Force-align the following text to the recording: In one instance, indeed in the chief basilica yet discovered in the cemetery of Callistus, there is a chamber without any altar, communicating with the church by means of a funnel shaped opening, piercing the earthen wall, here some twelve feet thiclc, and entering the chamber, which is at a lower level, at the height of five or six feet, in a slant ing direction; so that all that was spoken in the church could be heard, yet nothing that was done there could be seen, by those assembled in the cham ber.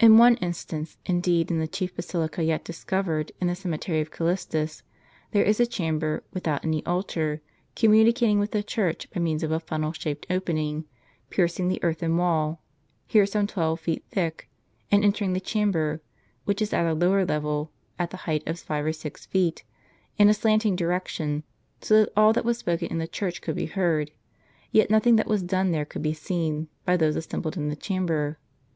In 0.00 0.18
one 0.18 0.34
instance, 0.38 0.96
indeed 1.06 1.48
in 1.48 1.60
the 1.60 1.68
chief 1.68 1.94
basilica 1.94 2.42
yet 2.42 2.64
discovered 2.64 3.30
in 3.40 3.46
the 3.46 3.54
cemetery 3.54 4.00
of 4.00 4.10
Callistus, 4.10 4.82
there 5.30 5.44
is 5.44 5.60
a 5.60 5.66
chamber 5.66 6.24
without 6.32 6.64
any 6.64 6.84
altar, 6.84 7.40
communicating 7.76 8.40
with 8.40 8.50
the 8.50 8.64
church 8.64 9.08
by 9.12 9.20
means 9.20 9.44
of 9.44 9.52
a 9.52 9.60
funnel 9.60 9.92
shaped 9.92 10.26
opening, 10.28 10.86
piercing 11.30 11.68
the 11.68 11.78
earthen 11.84 12.16
wall, 12.16 12.60
here 13.06 13.24
some 13.24 13.46
twelve 13.46 13.78
feet 13.78 14.04
thiclc, 14.10 14.46
and 14.90 15.04
entering 15.04 15.32
the 15.32 15.38
chamber, 15.38 16.02
which 16.44 16.60
is 16.60 16.72
at 16.72 16.84
a 16.84 16.92
lower 16.92 17.24
level, 17.24 17.70
at 18.00 18.10
the 18.10 18.16
height 18.26 18.42
of 18.48 18.58
five 18.58 18.84
or 18.84 18.92
six 18.92 19.26
feet, 19.26 19.62
in 20.18 20.28
a 20.28 20.34
slant 20.34 20.66
ing 20.66 20.74
direction; 20.74 21.44
so 21.80 22.00
that 22.02 22.12
all 22.16 22.32
that 22.32 22.44
was 22.44 22.58
spoken 22.58 22.88
in 22.88 22.98
the 22.98 23.06
church 23.06 23.40
could 23.40 23.54
be 23.54 23.66
heard, 23.66 24.10
yet 24.72 24.90
nothing 24.90 25.14
that 25.14 25.28
was 25.28 25.40
done 25.40 25.70
there 25.70 25.84
could 25.84 26.02
be 26.02 26.12
seen, 26.12 26.66
by 26.84 26.96
those 26.96 27.14
assembled 27.14 27.56
in 27.56 27.68
the 27.68 27.76
cham 27.76 28.06
ber. 28.06 28.36